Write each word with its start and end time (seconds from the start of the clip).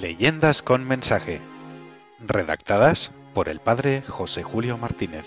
Leyendas 0.00 0.62
con 0.62 0.86
mensaje. 0.86 1.40
Redactadas 2.20 3.10
por 3.34 3.48
el 3.48 3.58
padre 3.58 4.02
José 4.06 4.44
Julio 4.44 4.78
Martínez. 4.78 5.26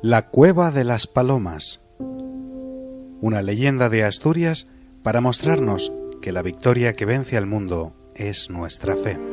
La 0.00 0.28
Cueva 0.30 0.70
de 0.70 0.84
las 0.84 1.08
Palomas. 1.08 1.80
Una 3.20 3.42
leyenda 3.42 3.88
de 3.88 4.04
Asturias 4.04 4.70
para 5.02 5.20
mostrarnos 5.20 5.92
que 6.22 6.30
la 6.30 6.42
victoria 6.42 6.94
que 6.94 7.06
vence 7.06 7.36
al 7.36 7.46
mundo 7.46 7.96
es 8.14 8.50
nuestra 8.50 8.94
fe. 8.94 9.27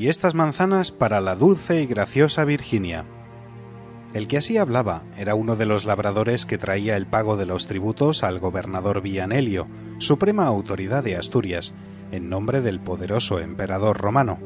Y 0.00 0.08
estas 0.08 0.34
manzanas 0.34 0.92
para 0.92 1.20
la 1.20 1.36
dulce 1.36 1.82
y 1.82 1.86
graciosa 1.86 2.46
Virginia. 2.46 3.04
El 4.14 4.28
que 4.28 4.38
así 4.38 4.56
hablaba 4.56 5.02
era 5.18 5.34
uno 5.34 5.56
de 5.56 5.66
los 5.66 5.84
labradores 5.84 6.46
que 6.46 6.56
traía 6.56 6.96
el 6.96 7.06
pago 7.06 7.36
de 7.36 7.44
los 7.44 7.66
tributos 7.66 8.24
al 8.24 8.40
gobernador 8.40 9.02
Villanelio, 9.02 9.68
suprema 9.98 10.46
autoridad 10.46 11.04
de 11.04 11.16
Asturias, 11.16 11.74
en 12.12 12.30
nombre 12.30 12.62
del 12.62 12.80
poderoso 12.80 13.40
emperador 13.40 13.98
romano. 13.98 14.38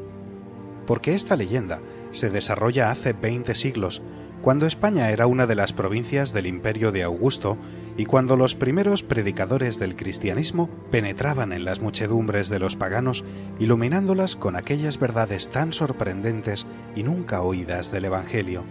Porque 0.85 1.15
esta 1.15 1.37
leyenda 1.37 1.79
se 2.11 2.29
desarrolla 2.29 2.91
hace 2.91 3.13
veinte 3.13 3.55
siglos, 3.55 4.01
cuando 4.45 4.67
España 4.67 5.09
era 5.09 5.25
una 5.25 5.47
de 5.47 5.55
las 5.55 5.73
provincias 5.73 6.31
del 6.31 6.45
imperio 6.45 6.91
de 6.91 7.01
Augusto 7.01 7.57
y 7.97 8.05
cuando 8.05 8.37
los 8.37 8.53
primeros 8.53 9.01
predicadores 9.01 9.79
del 9.79 9.95
cristianismo 9.95 10.69
penetraban 10.91 11.51
en 11.51 11.65
las 11.65 11.81
muchedumbres 11.81 12.47
de 12.49 12.59
los 12.59 12.75
paganos, 12.75 13.25
iluminándolas 13.57 14.35
con 14.35 14.55
aquellas 14.55 14.99
verdades 14.99 15.49
tan 15.49 15.73
sorprendentes 15.73 16.67
y 16.95 17.01
nunca 17.01 17.41
oídas 17.41 17.91
del 17.91 18.05
Evangelio. 18.05 18.63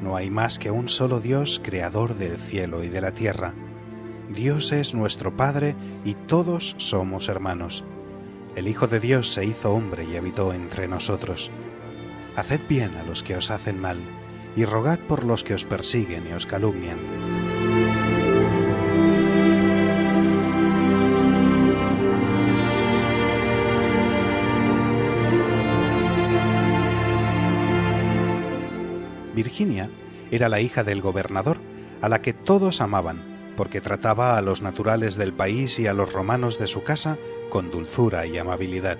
No 0.00 0.14
hay 0.14 0.30
más 0.30 0.60
que 0.60 0.70
un 0.70 0.88
solo 0.88 1.18
Dios, 1.18 1.60
creador 1.60 2.14
del 2.14 2.38
cielo 2.38 2.84
y 2.84 2.88
de 2.88 3.00
la 3.00 3.10
tierra. 3.10 3.54
Dios 4.32 4.70
es 4.70 4.94
nuestro 4.94 5.36
Padre 5.36 5.74
y 6.04 6.14
todos 6.14 6.76
somos 6.78 7.28
hermanos. 7.28 7.82
El 8.54 8.68
Hijo 8.68 8.86
de 8.86 9.00
Dios 9.00 9.32
se 9.32 9.44
hizo 9.44 9.72
hombre 9.72 10.04
y 10.04 10.14
habitó 10.14 10.52
entre 10.52 10.86
nosotros. 10.86 11.50
Haced 12.36 12.60
bien 12.68 12.92
a 12.98 13.02
los 13.02 13.24
que 13.24 13.34
os 13.34 13.50
hacen 13.50 13.80
mal, 13.80 13.98
y 14.56 14.64
rogad 14.64 14.98
por 14.98 15.24
los 15.24 15.44
que 15.44 15.54
os 15.54 15.64
persiguen 15.64 16.24
y 16.28 16.32
os 16.32 16.46
calumnian. 16.46 16.98
Virginia 29.34 29.88
era 30.30 30.48
la 30.48 30.60
hija 30.60 30.84
del 30.84 31.00
gobernador, 31.00 31.58
a 32.00 32.08
la 32.08 32.22
que 32.22 32.32
todos 32.32 32.80
amaban, 32.80 33.22
porque 33.56 33.80
trataba 33.80 34.38
a 34.38 34.42
los 34.42 34.62
naturales 34.62 35.16
del 35.16 35.32
país 35.32 35.78
y 35.78 35.86
a 35.86 35.92
los 35.94 36.12
romanos 36.12 36.58
de 36.58 36.66
su 36.66 36.82
casa 36.82 37.18
con 37.50 37.70
dulzura 37.70 38.26
y 38.26 38.38
amabilidad. 38.38 38.98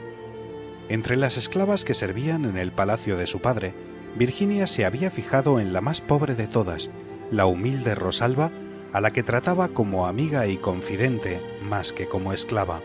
Entre 0.89 1.17
las 1.17 1.37
esclavas 1.37 1.85
que 1.85 1.95
servían 1.95 2.45
en 2.45 2.59
el 2.59 2.71
palacio 2.71 3.17
de 3.17 3.27
su 3.27 3.41
padre, 3.41 3.75
Virginia 4.15 4.67
se 4.67 4.85
había 4.85 5.11
fijado 5.11 5.59
en 5.59 5.73
la 5.73 5.81
más 5.81 6.01
pobre 6.01 6.35
de 6.35 6.47
todas, 6.47 6.91
la 7.31 7.47
humilde 7.47 7.95
Rosalba, 7.95 8.51
a 8.93 9.01
la 9.01 9.11
que 9.11 9.23
trataba 9.23 9.69
como 9.69 10.07
amiga 10.07 10.47
y 10.47 10.59
confidente 10.59 11.41
más 11.63 11.93
que 11.93 12.07
como 12.07 12.33
esclava. 12.33 12.81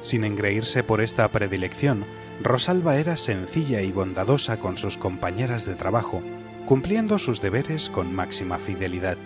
Sin 0.00 0.24
engreírse 0.24 0.82
por 0.82 1.00
esta 1.00 1.28
predilección, 1.28 2.04
Rosalba 2.42 2.96
era 2.96 3.16
sencilla 3.16 3.82
y 3.82 3.92
bondadosa 3.92 4.58
con 4.58 4.78
sus 4.78 4.96
compañeras 4.96 5.64
de 5.64 5.76
trabajo, 5.76 6.22
cumpliendo 6.66 7.18
sus 7.18 7.40
deberes 7.40 7.88
con 7.88 8.12
máxima 8.14 8.58
fidelidad. 8.58 9.16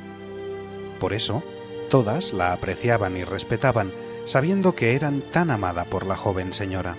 Por 1.00 1.14
eso, 1.14 1.42
todas 1.90 2.32
la 2.32 2.52
apreciaban 2.52 3.16
y 3.16 3.24
respetaban, 3.24 3.90
sabiendo 4.26 4.74
que 4.74 4.94
eran 4.94 5.22
tan 5.32 5.50
amada 5.50 5.84
por 5.84 6.06
la 6.06 6.16
joven 6.16 6.52
señora. 6.52 6.96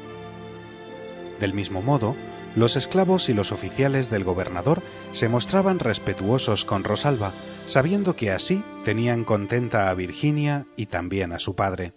Del 1.40 1.54
mismo 1.54 1.82
modo, 1.82 2.16
los 2.56 2.76
esclavos 2.76 3.30
y 3.30 3.34
los 3.34 3.52
oficiales 3.52 4.10
del 4.10 4.24
gobernador 4.24 4.84
se 5.12 5.30
mostraban 5.30 5.80
respetuosos 5.80 6.66
con 6.66 6.84
Rosalba, 6.84 7.32
sabiendo 7.66 8.16
que 8.16 8.32
así 8.32 8.64
tenían 8.86 9.24
contenta 9.24 9.90
a 9.90 9.94
Virginia 9.94 10.68
y 10.76 10.86
también 10.86 11.32
a 11.32 11.40
su 11.40 11.56
padre. 11.56 11.94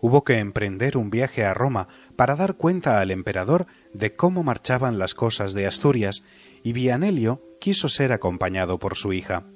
Hubo 0.00 0.24
que 0.24 0.38
emprender 0.38 0.96
un 0.98 1.10
viaje 1.10 1.44
a 1.44 1.54
Roma 1.54 1.88
para 2.16 2.36
dar 2.36 2.56
cuenta 2.56 3.00
al 3.00 3.10
emperador 3.10 3.66
de 3.94 4.14
cómo 4.14 4.42
marchaban 4.42 4.98
las 4.98 5.14
cosas 5.14 5.54
de 5.54 5.66
Asturias 5.66 6.22
y 6.62 6.74
Vianelio 6.74 7.42
quiso 7.60 7.88
ser 7.88 8.12
acompañado 8.12 8.78
por 8.78 8.96
su 8.96 9.12
hija. 9.12 9.46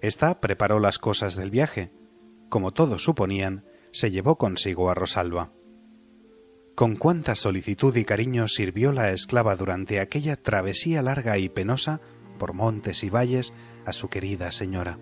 Esta 0.00 0.40
preparó 0.40 0.78
las 0.78 0.98
cosas 0.98 1.34
del 1.34 1.50
viaje. 1.50 1.90
Como 2.50 2.72
todos 2.72 3.02
suponían, 3.02 3.64
se 3.90 4.10
llevó 4.10 4.36
consigo 4.36 4.90
a 4.90 4.94
Rosalba. 4.94 5.52
Con 6.78 6.94
cuánta 6.94 7.34
solicitud 7.34 7.96
y 7.96 8.04
cariño 8.04 8.46
sirvió 8.46 8.92
la 8.92 9.10
esclava 9.10 9.56
durante 9.56 9.98
aquella 9.98 10.36
travesía 10.36 11.02
larga 11.02 11.36
y 11.36 11.48
penosa 11.48 12.00
por 12.38 12.52
montes 12.52 13.02
y 13.02 13.10
valles 13.10 13.52
a 13.84 13.92
su 13.92 14.08
querida 14.08 14.52
señora. 14.52 15.00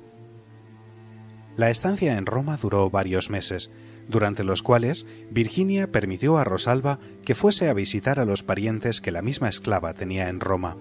La 1.55 1.69
estancia 1.69 2.17
en 2.17 2.25
Roma 2.25 2.57
duró 2.57 2.89
varios 2.89 3.29
meses, 3.29 3.71
durante 4.09 4.43
los 4.43 4.63
cuales 4.63 5.05
Virginia 5.31 5.93
permitió 5.93 6.39
a 6.39 6.45
Rosalba 6.45 6.99
que 7.27 7.35
fuese 7.35 7.69
a 7.69 7.75
visitar 7.75 8.21
a 8.21 8.25
los 8.25 8.43
parientes 8.43 9.03
que 9.03 9.13
la 9.13 9.21
misma 9.21 9.51
esclava 9.51 9.93
tenía 9.93 10.31
en 10.31 10.41
Roma. 10.41 10.79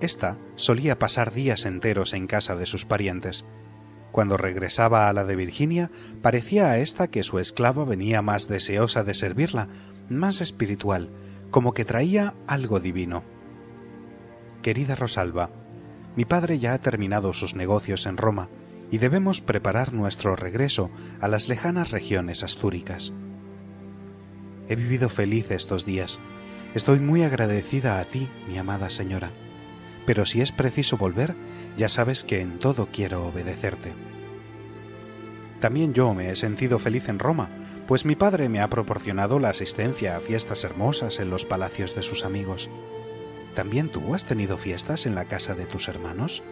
Esta 0.00 0.36
solía 0.56 0.98
pasar 0.98 1.32
días 1.32 1.64
enteros 1.64 2.12
en 2.12 2.26
casa 2.26 2.56
de 2.56 2.66
sus 2.66 2.86
parientes. 2.86 3.44
Cuando 4.12 4.36
regresaba 4.36 5.08
a 5.08 5.12
la 5.12 5.24
de 5.24 5.36
Virginia, 5.36 5.90
parecía 6.22 6.70
a 6.70 6.78
ésta 6.78 7.08
que 7.08 7.22
su 7.22 7.38
esclava 7.38 7.84
venía 7.84 8.22
más 8.22 8.48
deseosa 8.48 9.04
de 9.04 9.14
servirla, 9.14 9.68
más 10.08 10.40
espiritual, 10.40 11.10
como 11.50 11.72
que 11.72 11.84
traía 11.84 12.34
algo 12.46 12.80
divino. 12.80 13.22
Querida 14.62 14.96
Rosalba, 14.96 15.50
mi 16.16 16.24
padre 16.24 16.58
ya 16.58 16.74
ha 16.74 16.78
terminado 16.78 17.32
sus 17.32 17.54
negocios 17.54 18.06
en 18.06 18.16
Roma 18.16 18.48
y 18.90 18.98
debemos 18.98 19.40
preparar 19.40 19.92
nuestro 19.92 20.34
regreso 20.34 20.90
a 21.20 21.28
las 21.28 21.48
lejanas 21.48 21.90
regiones 21.90 22.42
astúricas. 22.42 23.12
He 24.68 24.76
vivido 24.76 25.08
feliz 25.08 25.50
estos 25.50 25.86
días. 25.86 26.18
Estoy 26.74 26.98
muy 26.98 27.22
agradecida 27.22 28.00
a 28.00 28.04
ti, 28.04 28.28
mi 28.48 28.58
amada 28.58 28.90
señora 28.90 29.30
pero 30.10 30.26
si 30.26 30.40
es 30.40 30.50
preciso 30.50 30.96
volver, 30.96 31.36
ya 31.80 31.88
sabes 31.88 32.24
que 32.24 32.42
en 32.42 32.58
todo 32.58 32.88
quiero 32.92 33.26
obedecerte. 33.26 33.94
También 35.60 35.94
yo 35.94 36.12
me 36.12 36.30
he 36.30 36.36
sentido 36.36 36.78
feliz 36.78 37.08
en 37.08 37.18
Roma, 37.18 37.48
pues 37.86 38.04
mi 38.04 38.16
padre 38.16 38.50
me 38.50 38.60
ha 38.60 38.68
proporcionado 38.68 39.38
la 39.38 39.48
asistencia 39.48 40.14
a 40.14 40.20
fiestas 40.20 40.62
hermosas 40.64 41.20
en 41.20 41.30
los 41.30 41.46
palacios 41.46 41.94
de 41.94 42.02
sus 42.02 42.26
amigos. 42.26 42.68
¿También 43.54 43.88
tú 43.88 44.14
has 44.14 44.26
tenido 44.26 44.58
fiestas 44.58 45.06
en 45.06 45.14
la 45.14 45.24
casa 45.24 45.54
de 45.54 45.64
tus 45.64 45.88
hermanos? 45.88 46.42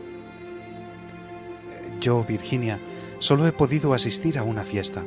Yo, 2.00 2.24
Virginia, 2.24 2.78
solo 3.18 3.46
he 3.46 3.52
podido 3.52 3.92
asistir 3.92 4.38
a 4.38 4.44
una 4.44 4.62
fiesta, 4.62 5.04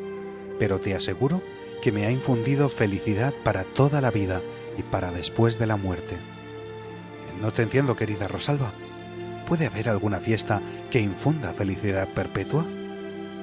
pero 0.59 0.79
te 0.79 0.93
aseguro 0.93 1.41
que 1.81 1.91
me 1.91 2.05
ha 2.05 2.11
infundido 2.11 2.69
felicidad 2.69 3.33
para 3.43 3.63
toda 3.63 4.01
la 4.01 4.11
vida 4.11 4.43
y 4.77 4.83
para 4.83 5.11
después 5.11 5.57
de 5.57 5.65
la 5.65 5.77
muerte. 5.77 6.15
No 7.41 7.51
te 7.51 7.63
entiendo, 7.63 7.95
querida 7.95 8.27
Rosalba. 8.27 8.71
¿Puede 9.51 9.67
haber 9.67 9.89
alguna 9.89 10.21
fiesta 10.21 10.61
que 10.89 11.01
infunda 11.01 11.51
felicidad 11.51 12.07
perpetua? 12.07 12.65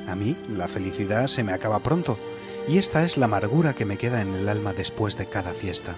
A 0.07 0.15
mí 0.15 0.39
la 0.49 0.67
felicidad 0.67 1.27
se 1.27 1.45
me 1.45 1.53
acaba 1.53 1.81
pronto, 1.81 2.19
y 2.67 2.79
esta 2.79 3.05
es 3.05 3.19
la 3.19 3.27
amargura 3.27 3.75
que 3.75 3.85
me 3.85 3.99
queda 3.99 4.23
en 4.23 4.33
el 4.33 4.49
alma 4.49 4.73
después 4.73 5.19
de 5.19 5.27
cada 5.27 5.53
fiesta. 5.53 5.97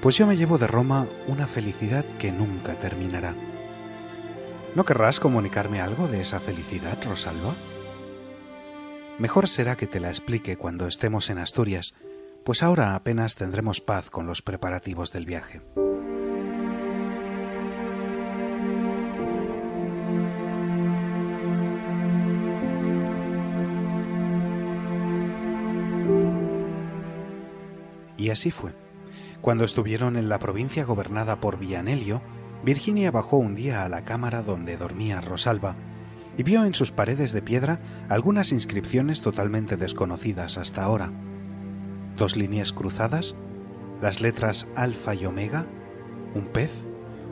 Pues 0.00 0.16
yo 0.16 0.28
me 0.28 0.36
llevo 0.36 0.58
de 0.58 0.68
Roma 0.68 1.08
una 1.26 1.48
felicidad 1.48 2.04
que 2.20 2.30
nunca 2.30 2.74
terminará. 2.74 3.34
¿No 4.76 4.84
querrás 4.84 5.18
comunicarme 5.18 5.80
algo 5.80 6.06
de 6.06 6.20
esa 6.20 6.38
felicidad, 6.38 6.96
Rosalba? 7.04 7.56
Mejor 9.18 9.48
será 9.48 9.74
que 9.74 9.88
te 9.88 9.98
la 9.98 10.10
explique 10.10 10.56
cuando 10.56 10.86
estemos 10.86 11.30
en 11.30 11.38
Asturias, 11.38 11.94
pues 12.44 12.62
ahora 12.62 12.94
apenas 12.94 13.34
tendremos 13.34 13.80
paz 13.80 14.08
con 14.08 14.28
los 14.28 14.40
preparativos 14.40 15.10
del 15.10 15.26
viaje. 15.26 15.62
Y 28.22 28.30
así 28.30 28.52
fue. 28.52 28.70
Cuando 29.40 29.64
estuvieron 29.64 30.16
en 30.16 30.28
la 30.28 30.38
provincia 30.38 30.84
gobernada 30.84 31.40
por 31.40 31.58
Vianelio, 31.58 32.22
Virginia 32.64 33.10
bajó 33.10 33.38
un 33.38 33.56
día 33.56 33.84
a 33.84 33.88
la 33.88 34.04
cámara 34.04 34.44
donde 34.44 34.76
dormía 34.76 35.20
Rosalba 35.20 35.74
y 36.38 36.44
vio 36.44 36.64
en 36.64 36.72
sus 36.72 36.92
paredes 36.92 37.32
de 37.32 37.42
piedra 37.42 37.80
algunas 38.08 38.52
inscripciones 38.52 39.22
totalmente 39.22 39.76
desconocidas 39.76 40.56
hasta 40.56 40.84
ahora. 40.84 41.10
Dos 42.16 42.36
líneas 42.36 42.72
cruzadas, 42.72 43.34
las 44.00 44.20
letras 44.20 44.68
alfa 44.76 45.16
y 45.16 45.26
omega, 45.26 45.66
un 46.36 46.46
pez, 46.46 46.70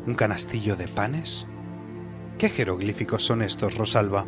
un 0.08 0.14
canastillo 0.14 0.74
de 0.74 0.88
panes. 0.88 1.46
¿Qué 2.36 2.48
jeroglíficos 2.48 3.22
son 3.22 3.42
estos, 3.42 3.78
Rosalba? 3.78 4.26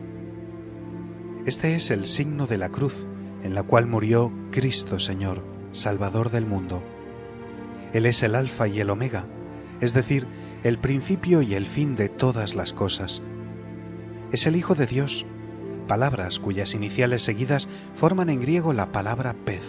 Este 1.44 1.74
es 1.74 1.90
el 1.90 2.06
signo 2.06 2.46
de 2.46 2.58
la 2.58 2.68
cruz 2.68 3.08
en 3.42 3.56
la 3.56 3.64
cual 3.64 3.88
murió 3.88 4.32
Cristo 4.52 5.00
Señor, 5.00 5.51
Salvador 5.72 6.30
del 6.30 6.46
mundo. 6.46 6.82
Él 7.94 8.06
es 8.06 8.22
el 8.22 8.34
alfa 8.34 8.68
y 8.68 8.80
el 8.80 8.90
omega, 8.90 9.26
es 9.80 9.94
decir, 9.94 10.26
el 10.62 10.78
principio 10.78 11.42
y 11.42 11.54
el 11.54 11.66
fin 11.66 11.96
de 11.96 12.08
todas 12.08 12.54
las 12.54 12.72
cosas. 12.72 13.22
Es 14.32 14.46
el 14.46 14.56
Hijo 14.56 14.74
de 14.74 14.86
Dios, 14.86 15.26
palabras 15.88 16.38
cuyas 16.38 16.74
iniciales 16.74 17.22
seguidas 17.22 17.68
forman 17.94 18.28
en 18.28 18.40
griego 18.40 18.72
la 18.72 18.92
palabra 18.92 19.34
pez. 19.34 19.62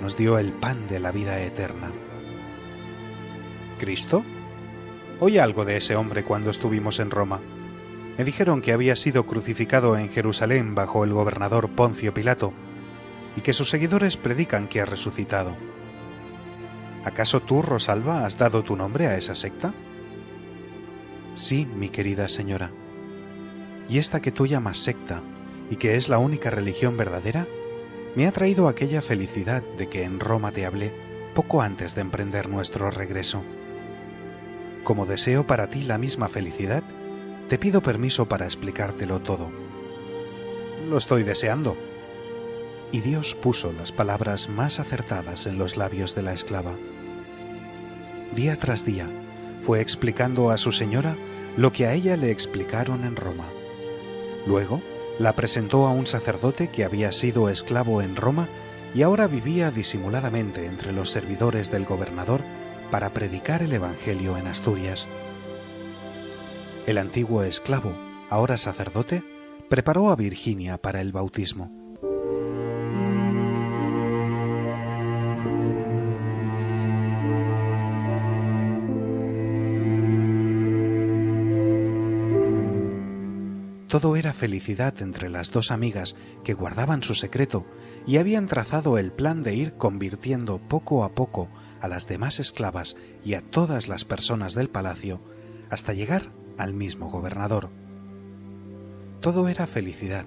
Nos 0.00 0.16
dio 0.16 0.38
el 0.38 0.52
pan 0.52 0.86
de 0.88 1.00
la 1.00 1.12
vida 1.12 1.40
eterna. 1.40 1.90
¿Cristo? 3.78 4.24
Oí 5.20 5.38
algo 5.38 5.64
de 5.64 5.76
ese 5.76 5.96
hombre 5.96 6.24
cuando 6.24 6.50
estuvimos 6.50 7.00
en 7.00 7.10
Roma. 7.10 7.40
Me 8.16 8.24
dijeron 8.24 8.62
que 8.62 8.72
había 8.72 8.94
sido 8.94 9.26
crucificado 9.26 9.96
en 9.96 10.08
Jerusalén 10.08 10.74
bajo 10.74 11.04
el 11.04 11.12
gobernador 11.12 11.68
Poncio 11.68 12.14
Pilato 12.14 12.52
y 13.36 13.40
que 13.40 13.52
sus 13.52 13.70
seguidores 13.70 14.16
predican 14.16 14.68
que 14.68 14.80
ha 14.80 14.84
resucitado. 14.84 15.56
¿Acaso 17.04 17.40
tú, 17.40 17.62
Rosalba, 17.62 18.24
has 18.24 18.38
dado 18.38 18.62
tu 18.62 18.76
nombre 18.76 19.06
a 19.06 19.16
esa 19.16 19.34
secta? 19.34 19.74
Sí, 21.34 21.66
mi 21.66 21.88
querida 21.88 22.28
señora. 22.28 22.70
Y 23.88 23.98
esta 23.98 24.20
que 24.20 24.32
tú 24.32 24.46
llamas 24.46 24.78
secta, 24.78 25.20
y 25.70 25.76
que 25.76 25.96
es 25.96 26.08
la 26.08 26.18
única 26.18 26.50
religión 26.50 26.96
verdadera, 26.96 27.46
me 28.14 28.26
ha 28.26 28.32
traído 28.32 28.68
aquella 28.68 29.02
felicidad 29.02 29.62
de 29.76 29.88
que 29.88 30.04
en 30.04 30.20
Roma 30.20 30.52
te 30.52 30.64
hablé 30.64 30.92
poco 31.34 31.62
antes 31.62 31.94
de 31.94 32.00
emprender 32.00 32.48
nuestro 32.48 32.90
regreso. 32.90 33.42
Como 34.84 35.04
deseo 35.04 35.46
para 35.46 35.68
ti 35.68 35.82
la 35.82 35.98
misma 35.98 36.28
felicidad, 36.28 36.82
te 37.48 37.58
pido 37.58 37.82
permiso 37.82 38.26
para 38.26 38.46
explicártelo 38.46 39.20
todo. 39.20 39.50
Lo 40.88 40.96
estoy 40.96 41.24
deseando. 41.24 41.76
Y 42.94 43.00
Dios 43.00 43.34
puso 43.34 43.72
las 43.72 43.90
palabras 43.90 44.48
más 44.48 44.78
acertadas 44.78 45.46
en 45.46 45.58
los 45.58 45.76
labios 45.76 46.14
de 46.14 46.22
la 46.22 46.32
esclava. 46.32 46.76
Día 48.36 48.56
tras 48.56 48.86
día 48.86 49.08
fue 49.62 49.80
explicando 49.80 50.52
a 50.52 50.58
su 50.58 50.70
señora 50.70 51.16
lo 51.56 51.72
que 51.72 51.86
a 51.86 51.94
ella 51.94 52.16
le 52.16 52.30
explicaron 52.30 53.04
en 53.04 53.16
Roma. 53.16 53.48
Luego 54.46 54.80
la 55.18 55.34
presentó 55.34 55.88
a 55.88 55.90
un 55.90 56.06
sacerdote 56.06 56.68
que 56.68 56.84
había 56.84 57.10
sido 57.10 57.48
esclavo 57.48 58.00
en 58.00 58.14
Roma 58.14 58.46
y 58.94 59.02
ahora 59.02 59.26
vivía 59.26 59.72
disimuladamente 59.72 60.66
entre 60.66 60.92
los 60.92 61.10
servidores 61.10 61.72
del 61.72 61.86
gobernador 61.86 62.42
para 62.92 63.12
predicar 63.12 63.64
el 63.64 63.72
Evangelio 63.72 64.38
en 64.38 64.46
Asturias. 64.46 65.08
El 66.86 66.98
antiguo 66.98 67.42
esclavo, 67.42 67.98
ahora 68.30 68.56
sacerdote, 68.56 69.24
preparó 69.68 70.10
a 70.10 70.14
Virginia 70.14 70.78
para 70.78 71.00
el 71.00 71.10
bautismo. 71.10 71.83
Todo 83.94 84.16
era 84.16 84.32
felicidad 84.32 85.00
entre 85.02 85.30
las 85.30 85.52
dos 85.52 85.70
amigas 85.70 86.16
que 86.42 86.52
guardaban 86.52 87.04
su 87.04 87.14
secreto 87.14 87.64
y 88.08 88.16
habían 88.16 88.48
trazado 88.48 88.98
el 88.98 89.12
plan 89.12 89.44
de 89.44 89.54
ir 89.54 89.76
convirtiendo 89.76 90.58
poco 90.58 91.04
a 91.04 91.14
poco 91.14 91.48
a 91.80 91.86
las 91.86 92.08
demás 92.08 92.40
esclavas 92.40 92.96
y 93.24 93.34
a 93.34 93.40
todas 93.40 93.86
las 93.86 94.04
personas 94.04 94.54
del 94.54 94.68
palacio 94.68 95.20
hasta 95.70 95.92
llegar 95.92 96.32
al 96.58 96.74
mismo 96.74 97.08
gobernador. 97.08 97.70
Todo 99.20 99.46
era 99.46 99.64
felicidad, 99.68 100.26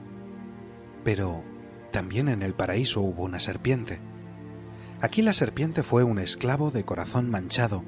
pero 1.03 1.43
también 1.91 2.29
en 2.29 2.43
el 2.43 2.53
paraíso 2.53 3.01
hubo 3.01 3.23
una 3.25 3.41
serpiente. 3.41 3.99
Aquí 5.01 5.21
la 5.21 5.33
serpiente 5.33 5.83
fue 5.83 6.05
un 6.05 6.19
esclavo 6.19 6.71
de 6.71 6.85
corazón 6.85 7.29
manchado 7.29 7.83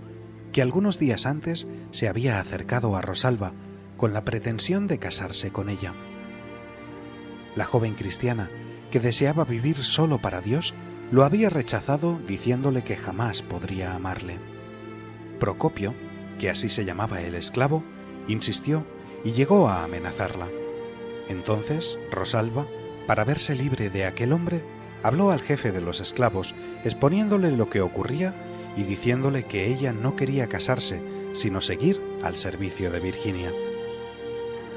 que 0.52 0.62
algunos 0.62 1.00
días 1.00 1.26
antes 1.26 1.70
se 1.92 2.10
había 2.10 2.42
acercado 2.42 2.98
a 2.98 3.02
Rosalba 3.02 3.54
con 4.00 4.14
la 4.14 4.24
pretensión 4.24 4.88
de 4.88 4.98
casarse 4.98 5.52
con 5.52 5.68
ella. 5.70 5.94
La 7.56 7.66
joven 7.66 7.96
cristiana, 7.96 8.50
que 8.92 9.02
deseaba 9.02 9.44
vivir 9.44 9.84
solo 9.84 10.20
para 10.20 10.40
Dios, 10.40 10.74
lo 11.12 11.26
había 11.26 11.50
rechazado 11.50 12.18
diciéndole 12.26 12.84
que 12.84 12.96
jamás 12.96 13.42
podría 13.42 13.94
amarle. 13.94 14.38
Procopio, 15.40 15.94
que 16.40 16.50
así 16.50 16.70
se 16.70 16.86
llamaba 16.86 17.22
el 17.22 17.36
esclavo, 17.36 17.84
insistió 18.30 18.86
y 19.26 19.34
llegó 19.34 19.68
a 19.68 19.84
amenazarla. 19.84 20.48
Entonces 21.28 22.00
Rosalba, 22.10 22.68
para 23.06 23.26
verse 23.26 23.54
libre 23.54 23.90
de 23.90 24.06
aquel 24.06 24.32
hombre, 24.32 24.64
habló 25.04 25.32
al 25.32 25.42
jefe 25.42 25.74
de 25.74 25.82
los 25.82 26.00
esclavos, 26.00 26.56
exponiéndole 26.86 27.52
lo 27.52 27.70
que 27.70 27.82
ocurría 27.82 28.34
y 28.78 28.84
diciéndole 28.84 29.44
que 29.44 29.68
ella 29.68 29.92
no 29.92 30.16
quería 30.16 30.48
casarse, 30.48 31.02
sino 31.34 31.60
seguir 31.60 32.00
al 32.24 32.38
servicio 32.38 32.92
de 32.92 33.00
Virginia. 33.02 33.52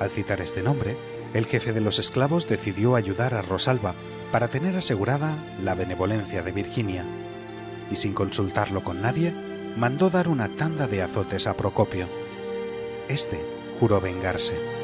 Al 0.03 0.11
citar 0.11 0.41
este 0.41 0.65
nombre, 0.65 0.97
el 1.33 1.47
jefe 1.47 1.73
de 1.73 1.81
los 1.81 2.01
esclavos 2.01 2.49
decidió 2.49 2.97
ayudar 2.97 3.35
a 3.35 3.43
Rosalba 3.43 3.95
para 4.33 4.49
tener 4.49 4.77
asegurada 4.77 5.33
la 5.63 5.77
benevolencia 5.77 6.43
de 6.43 6.51
Virginia, 6.51 7.05
y 7.89 7.95
sin 7.95 8.13
consultarlo 8.13 8.83
con 8.83 9.01
nadie, 9.01 9.33
mandó 9.77 10.11
dar 10.11 10.27
una 10.27 10.49
tanda 10.49 10.89
de 10.89 11.03
azotes 11.03 11.47
a 11.47 11.57
Procopio. 11.57 12.09
Este 13.07 13.41
juró 13.79 14.01
vengarse. 14.01 14.82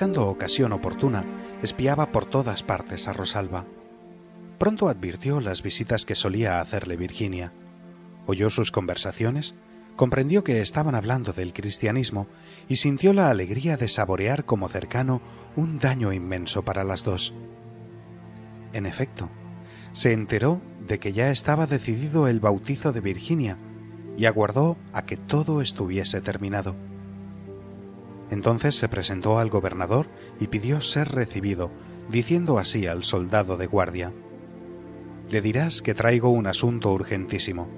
Buscando 0.00 0.30
ocasión 0.30 0.72
oportuna, 0.72 1.26
espiaba 1.62 2.10
por 2.10 2.24
todas 2.24 2.62
partes 2.62 3.06
a 3.06 3.12
Rosalba. 3.12 3.66
Pronto 4.56 4.88
advirtió 4.88 5.42
las 5.42 5.62
visitas 5.62 6.06
que 6.06 6.14
solía 6.14 6.62
hacerle 6.62 6.96
Virginia. 6.96 7.52
Oyó 8.24 8.48
sus 8.48 8.70
conversaciones 8.70 9.56
comprendió 9.96 10.42
que 10.42 10.62
estaban 10.62 10.94
hablando 10.94 11.34
del 11.34 11.52
cristianismo 11.52 12.28
y 12.66 12.76
sintió 12.76 13.12
la 13.12 13.28
alegría 13.28 13.76
de 13.76 13.88
saborear 13.88 14.46
como 14.46 14.70
cercano 14.70 15.20
un 15.54 15.78
daño 15.78 16.14
inmenso 16.14 16.64
para 16.64 16.82
las 16.82 17.04
dos. 17.04 17.34
En 18.72 18.86
efecto, 18.86 19.28
se 19.92 20.14
enteró 20.14 20.62
de 20.80 20.98
que 20.98 21.12
ya 21.12 21.30
estaba 21.30 21.66
decidido 21.66 22.26
el 22.26 22.40
bautizo 22.40 22.94
de 22.94 23.02
Virginia 23.02 23.58
y 24.16 24.24
aguardó 24.24 24.78
a 24.94 25.04
que 25.04 25.18
todo 25.18 25.60
estuviese 25.60 26.22
terminado. 26.22 26.74
Entonces 28.30 28.76
se 28.76 28.88
presentó 28.88 29.38
al 29.38 29.50
gobernador 29.50 30.06
y 30.38 30.46
pidió 30.46 30.80
ser 30.80 31.08
recibido, 31.08 31.70
diciendo 32.08 32.58
así 32.58 32.86
al 32.86 33.04
soldado 33.04 33.56
de 33.56 33.66
guardia 33.66 34.12
Le 35.28 35.40
dirás 35.40 35.82
que 35.82 35.94
traigo 35.94 36.30
un 36.30 36.46
asunto 36.46 36.92
urgentísimo 36.92 37.68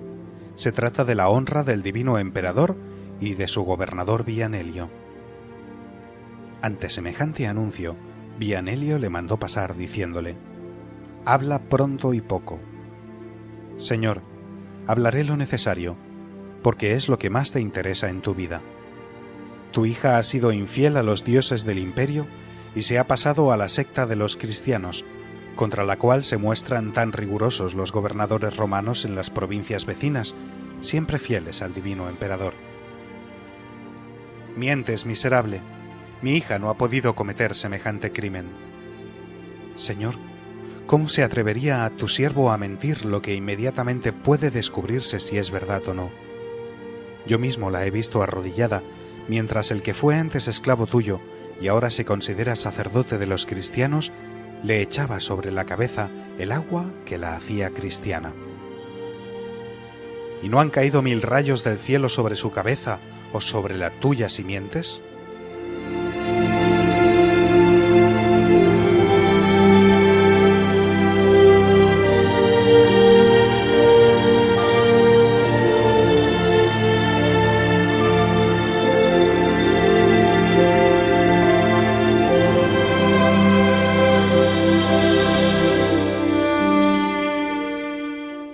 se 0.54 0.73
trata 0.73 1.04
de 1.04 1.14
la 1.14 1.28
honra 1.28 1.64
del 1.64 1.82
divino 1.82 2.18
emperador 2.18 2.76
y 3.21 3.35
de 3.35 3.49
su 3.49 3.62
gobernador 3.62 4.25
Vianelio. 4.25 4.90
Ante 6.61 6.90
semejante 6.90 7.47
anuncio, 7.47 7.97
Vianelio 8.38 8.99
le 8.99 9.09
mandó 9.09 9.38
pasar 9.38 9.75
diciéndole, 9.76 10.37
Habla 11.25 11.61
pronto 11.61 12.14
y 12.14 12.21
poco. 12.21 12.61
Señor, 13.76 14.23
hablaré 14.87 15.25
lo 15.25 15.37
necesario, 15.37 15.97
porque 16.62 16.94
es 16.94 17.09
lo 17.09 17.18
que 17.18 17.30
más 17.30 17.52
te 17.52 17.61
interesa 17.61 18.09
en 18.09 18.21
tu 18.21 18.35
vida. 18.35 18.61
Tu 19.72 19.86
hija 19.86 20.18
ha 20.18 20.22
sido 20.22 20.52
infiel 20.52 20.96
a 20.96 21.02
los 21.02 21.24
dioses 21.24 21.64
del 21.64 21.78
imperio 21.78 22.26
y 22.74 22.82
se 22.82 22.98
ha 22.98 23.06
pasado 23.06 23.52
a 23.52 23.56
la 23.56 23.68
secta 23.68 24.06
de 24.06 24.16
los 24.16 24.36
cristianos, 24.36 25.04
contra 25.56 25.84
la 25.84 25.98
cual 25.98 26.24
se 26.24 26.36
muestran 26.36 26.92
tan 26.92 27.12
rigurosos 27.12 27.74
los 27.74 27.90
gobernadores 27.90 28.56
romanos 28.56 29.04
en 29.04 29.14
las 29.14 29.30
provincias 29.30 29.86
vecinas, 29.86 30.34
siempre 30.82 31.18
fieles 31.18 31.62
al 31.62 31.74
divino 31.74 32.08
emperador. 32.08 32.52
Mientes, 34.56 35.06
miserable. 35.06 35.60
Mi 36.20 36.36
hija 36.36 36.58
no 36.58 36.68
ha 36.68 36.74
podido 36.74 37.14
cometer 37.14 37.54
semejante 37.54 38.12
crimen. 38.12 38.46
Señor, 39.76 40.14
¿cómo 40.86 41.08
se 41.08 41.24
atrevería 41.24 41.86
a 41.86 41.90
tu 41.90 42.08
siervo 42.08 42.50
a 42.50 42.58
mentir 42.58 43.06
lo 43.06 43.22
que 43.22 43.34
inmediatamente 43.34 44.12
puede 44.12 44.50
descubrirse 44.50 45.18
si 45.18 45.38
es 45.38 45.50
verdad 45.50 45.82
o 45.88 45.94
no? 45.94 46.10
Yo 47.26 47.38
mismo 47.38 47.70
la 47.70 47.86
he 47.86 47.90
visto 47.90 48.22
arrodillada, 48.22 48.82
mientras 49.32 49.70
el 49.70 49.80
que 49.82 49.94
fue 49.94 50.16
antes 50.16 50.46
esclavo 50.46 50.86
tuyo 50.86 51.18
y 51.58 51.68
ahora 51.68 51.88
se 51.88 52.04
considera 52.04 52.54
sacerdote 52.54 53.16
de 53.16 53.24
los 53.24 53.46
cristianos, 53.46 54.12
le 54.62 54.82
echaba 54.82 55.20
sobre 55.20 55.50
la 55.50 55.64
cabeza 55.64 56.10
el 56.38 56.52
agua 56.52 56.92
que 57.06 57.16
la 57.16 57.34
hacía 57.34 57.70
cristiana. 57.70 58.34
¿Y 60.42 60.50
no 60.50 60.60
han 60.60 60.68
caído 60.68 61.00
mil 61.00 61.22
rayos 61.22 61.64
del 61.64 61.78
cielo 61.78 62.10
sobre 62.10 62.36
su 62.36 62.52
cabeza 62.52 62.98
o 63.32 63.40
sobre 63.40 63.74
la 63.74 63.88
tuya 63.88 64.28
simientes? 64.28 65.00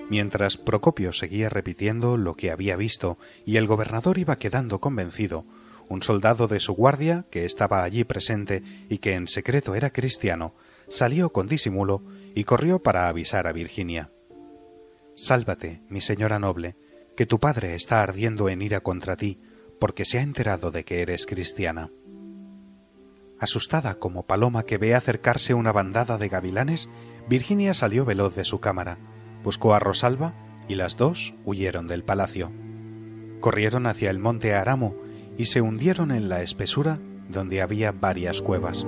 Mientras 0.09 0.57
Procopio 0.57 1.13
seguía 1.13 1.49
repitiendo 1.49 2.17
lo 2.17 2.33
que 2.33 2.49
había 2.49 2.75
visto 2.75 3.19
y 3.45 3.57
el 3.57 3.67
gobernador 3.67 4.17
iba 4.17 4.37
quedando 4.37 4.81
convencido, 4.81 5.45
un 5.87 6.01
soldado 6.01 6.47
de 6.47 6.59
su 6.59 6.73
guardia, 6.73 7.25
que 7.29 7.45
estaba 7.45 7.83
allí 7.83 8.03
presente 8.03 8.63
y 8.89 8.97
que 8.97 9.13
en 9.13 9.27
secreto 9.27 9.75
era 9.75 9.91
cristiano, 9.91 10.55
salió 10.87 11.31
con 11.31 11.47
disimulo 11.47 12.03
y 12.33 12.43
corrió 12.43 12.81
para 12.81 13.07
avisar 13.07 13.45
a 13.47 13.51
Virginia. 13.51 14.11
Sálvate, 15.15 15.81
mi 15.89 16.01
señora 16.01 16.39
noble, 16.39 16.75
que 17.15 17.25
tu 17.25 17.39
padre 17.39 17.75
está 17.75 18.01
ardiendo 18.01 18.49
en 18.49 18.61
ira 18.61 18.79
contra 18.79 19.15
ti, 19.15 19.39
porque 19.79 20.05
se 20.05 20.17
ha 20.17 20.21
enterado 20.21 20.71
de 20.71 20.85
que 20.85 21.01
eres 21.01 21.25
cristiana. 21.25 21.91
Asustada 23.39 23.95
como 23.95 24.25
paloma 24.25 24.63
que 24.63 24.77
ve 24.77 24.95
acercarse 24.95 25.53
una 25.53 25.71
bandada 25.71 26.17
de 26.17 26.29
gavilanes, 26.29 26.89
Virginia 27.27 27.73
salió 27.73 28.05
veloz 28.05 28.35
de 28.35 28.43
su 28.45 28.59
cámara, 28.59 28.97
buscó 29.43 29.73
a 29.73 29.79
Rosalba 29.79 30.33
y 30.67 30.75
las 30.75 30.97
dos 30.97 31.33
huyeron 31.45 31.87
del 31.87 32.03
palacio. 32.03 32.51
Corrieron 33.39 33.87
hacia 33.87 34.09
el 34.09 34.19
monte 34.19 34.53
Aramo 34.53 34.95
y 35.37 35.45
se 35.45 35.61
hundieron 35.61 36.11
en 36.11 36.29
la 36.29 36.41
espesura 36.41 36.99
donde 37.29 37.61
había 37.61 37.91
varias 37.91 38.41
cuevas. 38.41 38.85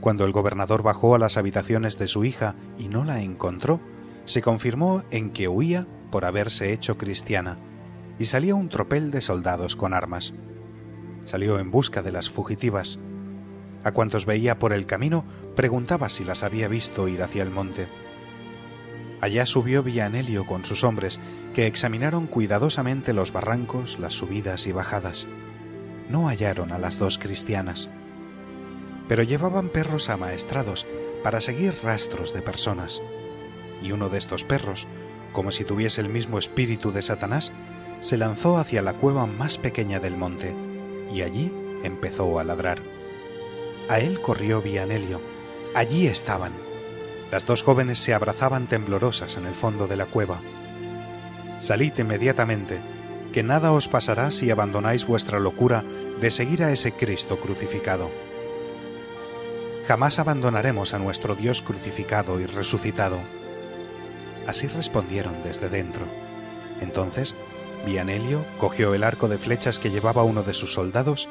Cuando 0.00 0.24
el 0.24 0.32
gobernador 0.32 0.82
bajó 0.82 1.14
a 1.14 1.18
las 1.18 1.36
habitaciones 1.36 1.98
de 1.98 2.08
su 2.08 2.24
hija 2.24 2.54
y 2.78 2.88
no 2.88 3.04
la 3.04 3.20
encontró, 3.20 3.80
se 4.24 4.40
confirmó 4.40 5.02
en 5.10 5.30
que 5.30 5.48
huía 5.48 5.86
por 6.10 6.24
haberse 6.24 6.72
hecho 6.72 6.96
cristiana 6.96 7.58
y 8.18 8.26
salió 8.26 8.56
un 8.56 8.68
tropel 8.68 9.10
de 9.10 9.20
soldados 9.20 9.76
con 9.76 9.94
armas. 9.94 10.34
Salió 11.24 11.58
en 11.58 11.70
busca 11.70 12.02
de 12.02 12.12
las 12.12 12.30
fugitivas. 12.30 12.98
A 13.84 13.92
cuantos 13.92 14.26
veía 14.26 14.58
por 14.58 14.72
el 14.72 14.86
camino 14.86 15.24
preguntaba 15.54 16.08
si 16.08 16.24
las 16.24 16.42
había 16.42 16.68
visto 16.68 17.08
ir 17.08 17.22
hacia 17.22 17.42
el 17.42 17.50
monte. 17.50 17.86
Allá 19.20 19.46
subió 19.46 19.82
Vianelio 19.82 20.46
con 20.46 20.64
sus 20.64 20.84
hombres, 20.84 21.18
que 21.54 21.66
examinaron 21.66 22.26
cuidadosamente 22.26 23.12
los 23.12 23.32
barrancos, 23.32 23.98
las 23.98 24.12
subidas 24.12 24.66
y 24.66 24.72
bajadas. 24.72 25.26
No 26.08 26.28
hallaron 26.28 26.72
a 26.72 26.78
las 26.78 26.98
dos 26.98 27.18
cristianas, 27.18 27.88
pero 29.08 29.22
llevaban 29.22 29.68
perros 29.68 30.08
amaestrados 30.08 30.86
para 31.22 31.40
seguir 31.40 31.74
rastros 31.82 32.32
de 32.32 32.42
personas. 32.42 33.02
Y 33.82 33.92
uno 33.92 34.08
de 34.08 34.18
estos 34.18 34.44
perros, 34.44 34.86
como 35.32 35.50
si 35.50 35.64
tuviese 35.64 36.00
el 36.00 36.08
mismo 36.08 36.38
espíritu 36.38 36.92
de 36.92 37.02
Satanás, 37.02 37.52
se 38.00 38.16
lanzó 38.16 38.58
hacia 38.58 38.82
la 38.82 38.94
cueva 38.94 39.26
más 39.26 39.58
pequeña 39.58 40.00
del 40.00 40.16
monte 40.16 40.54
y 41.12 41.22
allí 41.22 41.52
empezó 41.82 42.38
a 42.38 42.44
ladrar. 42.44 42.78
A 43.88 44.00
él 44.00 44.20
corrió 44.20 44.60
Vianelio. 44.60 45.20
Allí 45.74 46.06
estaban. 46.06 46.52
Las 47.30 47.46
dos 47.46 47.62
jóvenes 47.62 47.98
se 47.98 48.14
abrazaban 48.14 48.66
temblorosas 48.66 49.36
en 49.36 49.46
el 49.46 49.54
fondo 49.54 49.86
de 49.86 49.96
la 49.96 50.06
cueva. 50.06 50.40
Salid 51.60 51.92
inmediatamente, 51.98 52.78
que 53.32 53.42
nada 53.42 53.72
os 53.72 53.88
pasará 53.88 54.30
si 54.30 54.50
abandonáis 54.50 55.06
vuestra 55.06 55.38
locura 55.38 55.84
de 56.20 56.30
seguir 56.30 56.62
a 56.62 56.72
ese 56.72 56.92
Cristo 56.92 57.38
crucificado. 57.38 58.10
Jamás 59.86 60.18
abandonaremos 60.18 60.94
a 60.94 60.98
nuestro 60.98 61.34
Dios 61.34 61.62
crucificado 61.62 62.40
y 62.40 62.46
resucitado. 62.46 63.18
Así 64.46 64.66
respondieron 64.66 65.34
desde 65.44 65.68
dentro. 65.68 66.04
Entonces 66.80 67.34
Vianelio 67.86 68.44
cogió 68.58 68.94
el 68.94 69.04
arco 69.04 69.28
de 69.28 69.38
flechas 69.38 69.78
que 69.78 69.90
llevaba 69.90 70.24
uno 70.24 70.42
de 70.42 70.54
sus 70.54 70.72
soldados 70.72 71.28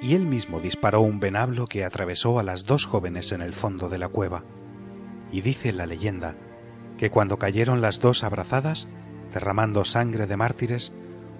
y 0.00 0.14
él 0.14 0.26
mismo 0.26 0.60
disparó 0.60 1.00
un 1.00 1.20
venablo 1.20 1.66
que 1.66 1.84
atravesó 1.84 2.38
a 2.38 2.42
las 2.42 2.66
dos 2.66 2.86
jóvenes 2.86 3.30
en 3.32 3.40
el 3.40 3.54
fondo 3.54 3.88
de 3.88 3.98
la 3.98 4.08
cueva. 4.08 4.44
Y 5.30 5.42
dice 5.42 5.72
la 5.72 5.86
leyenda 5.86 6.34
que 6.98 7.10
cuando 7.10 7.38
cayeron 7.38 7.80
las 7.80 8.00
dos 8.00 8.24
abrazadas, 8.24 8.88
derramando 9.32 9.84
sangre 9.84 10.26
de 10.26 10.36
mártires, 10.36 10.92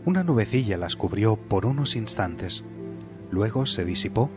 una 0.05 0.23
nubecilla 0.23 0.77
las 0.77 0.97
cubrió 0.97 1.37
por 1.37 1.67
unos 1.67 1.97
instantes. 1.97 2.65
Luego 3.31 3.67
se 3.67 3.85
disipó 3.85 4.31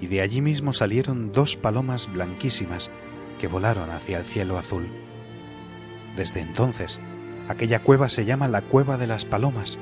y 0.00 0.06
de 0.06 0.20
allí 0.20 0.42
mismo 0.42 0.72
salieron 0.72 1.32
dos 1.32 1.56
palomas 1.56 2.12
blanquísimas 2.12 2.90
que 3.40 3.48
volaron 3.48 3.90
hacia 3.90 4.18
el 4.18 4.24
cielo 4.24 4.58
azul. 4.58 4.88
Desde 6.16 6.40
entonces, 6.40 7.00
Aquella 7.50 7.80
cueva 7.80 8.08
se 8.08 8.24
llama 8.24 8.46
la 8.46 8.62
Cueva 8.62 8.96
de 8.96 9.08
las 9.08 9.24
Palomas 9.24 9.76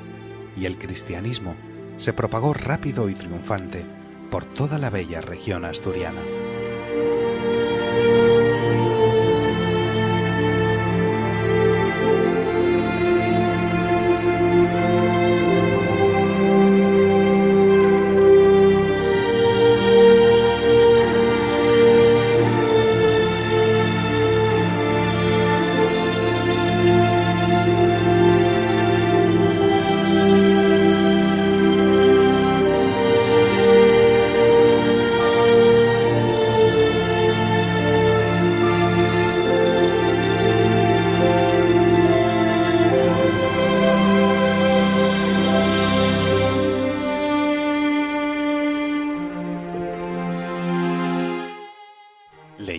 y 0.57 0.65
el 0.65 0.79
cristianismo 0.79 1.53
se 1.97 2.13
propagó 2.13 2.55
rápido 2.55 3.09
y 3.09 3.13
triunfante 3.13 3.85
por 4.31 4.43
toda 4.43 4.79
la 4.79 4.89
bella 4.89 5.21
región 5.21 5.65
asturiana. 5.65 6.19